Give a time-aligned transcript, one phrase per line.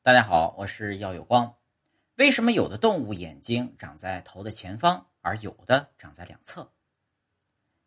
[0.00, 1.56] 大家好，我是耀有光。
[2.14, 6.72] 为什么有的动物眼睛长在头的前方，而有的长在两侧？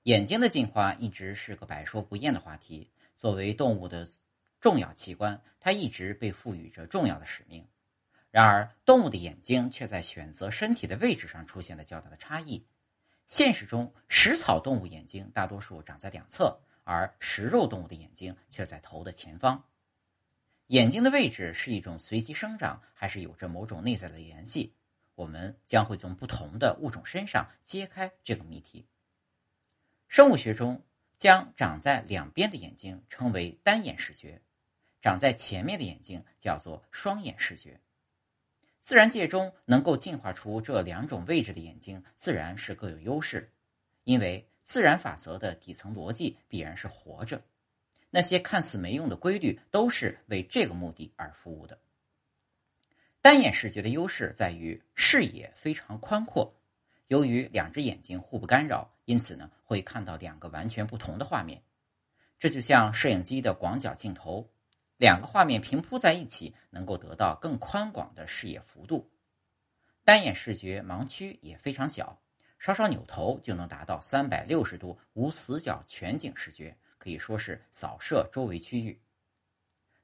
[0.04, 2.92] 眼睛的进化一直是个百说不厌的话题。
[3.16, 4.06] 作为动物的
[4.60, 7.66] 重要器官，它一直被赋予着重要的使命。
[8.30, 12.68] 然而，动物的眼睛却在选择身体的位置上出现了较大的差异。
[13.26, 19.64] 现实中，食草动物眼睛大多数长在两侧，而食肉动物的眼睛却在头的前方。
[20.72, 24.74] 眼睛的位置是一种随机生长，还是有着某种内在的联系？
[25.16, 28.88] 我们将会从不同的物种身上揭开这个谜题。
[30.08, 30.82] 生物学中，
[31.18, 34.42] 将长在两边的眼睛称为单眼视觉，
[35.02, 37.82] 长在前面的眼睛叫做双眼视觉。
[38.80, 43.52] 自然界中能够进化出这两种位置的眼睛，自然是各有优势，
[44.06, 47.42] 因为自然法则的底层逻辑必然是活着。
[48.12, 51.80] 那些看似没用的规律，都是为这个目的而服务的。
[53.22, 56.54] 单眼视觉的优势在于视野非常宽阔，
[57.08, 61.64] 由于两只眼睛互不干扰，因此呢会看到两个完全不同的画面。
[62.38, 64.52] 这就像摄影机的广角镜头，
[64.98, 69.10] 两个画面平铺在一起，能够得到更宽广的视野幅度。
[70.04, 72.20] 单眼视觉盲区也非常小，
[72.58, 76.76] 稍稍扭头就能达到三百六十度无死角全景视觉。
[77.02, 79.02] 可以说是扫射周围区域。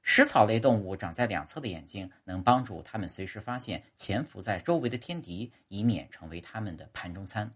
[0.02, 7.48] 食草类动物长在两侧的眼睛，能帮助它们随时发现潜伏在周围的天敌，以免成为它们的盘中餐。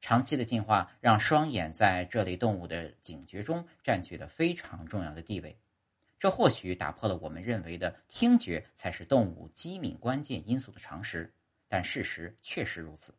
[0.00, 5.58] 长期的进化让双眼在这类动物的警觉中占据了非常重要的地位。
[6.16, 11.32] 这或许打破了我们认为的听觉才是动物机敏关键因素的常识，
[11.66, 13.12] 但事实确实如此。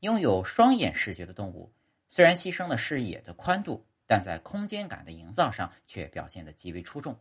[0.00, 1.72] 拥有双眼视觉的动物。
[2.08, 7.18] 虽然牺牲了视野的宽度，但在空间感的营造上却表现得极为出众。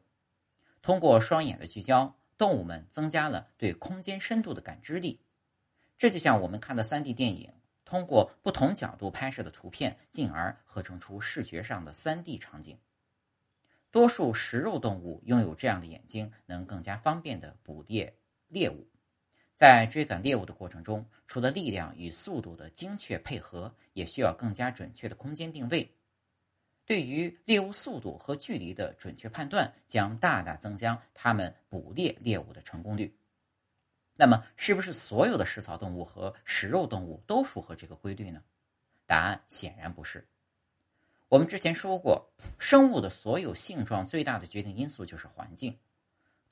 [0.82, 5.20] 通过双眼的聚焦，动物们增加了对空间深度的感知力。
[5.98, 7.54] 这就像我们看的 3D 电影，
[7.86, 12.78] 通过不同角度拍摄的图片，进而合成出视觉上的 3D 场景。
[13.90, 18.88] 多数食肉动物拥有这样的眼睛，能更加方便地捕猎猎物。
[19.54, 25.90] 在追赶猎物的过程中，除了力量与速度的精确配合，也需要更加准确的空间定位。
[26.86, 33.16] 对于猎物速度和距离的准确判断，将大大增加它们捕猎猎物的成功率。
[34.16, 38.44] 那么，是不是所有的食草动物和食肉动物都符合这个规律呢？
[39.06, 40.28] 答案显然不是。
[41.30, 42.28] 我们之前说过，
[42.60, 45.78] 生物的所有性状最大的决定因素就是环境。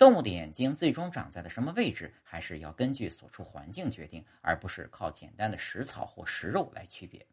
[0.01, 7.23] 动物的眼睛最终长在了什么位置，还是要根据所处环境决定，而不是靠简单的食草或食肉来区别。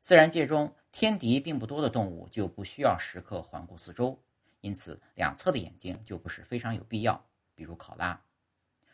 [0.00, 4.20] 自然界中天敌并不多的动物就不需要时刻环顾四周，
[4.62, 7.24] 因此两侧的眼睛就不是非常有必要。
[7.54, 8.20] 比如考拉，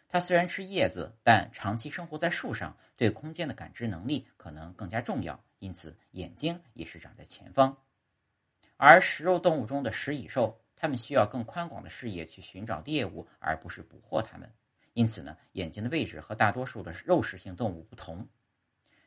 [0.07, 7.75] 它虽然吃叶子，但长期生活在树上，对空间的感知能力可能更加重要，因此眼睛也是长在前方。
[8.77, 10.61] 而食肉动物中的食蚁兽。
[10.77, 14.49] 它们需要更宽广的视野去寻找猎物，而不是捕获它们。
[14.93, 18.27] 因此呢，眼睛的位置和大多数的肉食性动物不同。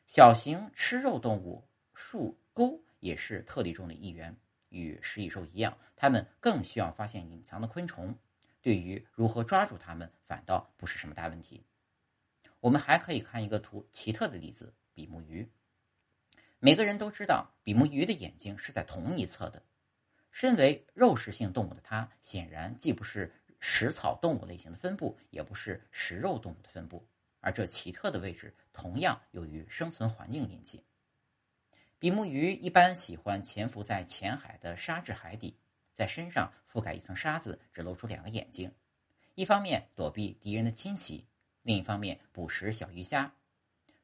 [0.06, 1.64] 小型吃肉动物
[1.94, 4.36] 树钩也是特例中的一员，
[4.68, 8.14] 与食蚁兽一样，它们更需要发现隐藏的昆虫。
[8.60, 11.64] 对于如何抓住它们，反倒不是什么大问题。
[12.60, 15.48] 我们还可以看一个图奇特的例子——比目鱼。
[16.58, 19.62] 每个人都知道，比目鱼的眼睛是在同一侧的。
[20.30, 27.06] 身为肉食性动物的它，显然既不是食草动物类型的分布，也不是食肉动物的分布。
[27.40, 30.84] 而这奇特的位置，同样由于生存环境引起。
[31.98, 35.58] 比目鱼一般喜欢潜伏在浅海的沙质海底，
[35.92, 38.72] 在身上覆盖一层沙子，只露出两个眼睛，
[39.34, 41.26] 一方面躲避敌人的侵袭，
[41.62, 43.30] 另一方面捕食小鱼虾。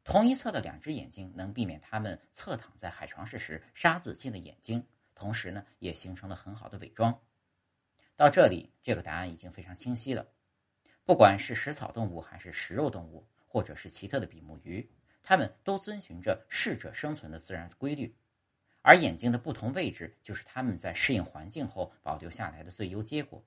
[0.04, 4.86] 同一侧的两只眼睛能避免它们侧躺在海床时沙子进了眼睛。
[5.16, 7.20] 同时呢，也形成了很好的伪装。
[8.14, 10.24] 到这里，这个答案已经非常清晰了。
[11.04, 14.88] 不管是食草动物，还是食肉动物，或者是奇特的比目鱼，
[15.22, 18.14] 它们都遵循着适者生存的自然规律。
[18.82, 23.44] 而眼睛的不同位置，就是它们在适应环境后保留下来的最优结果。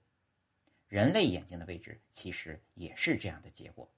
[0.88, 3.90] 人类眼睛的位置，其实也是这样的结果。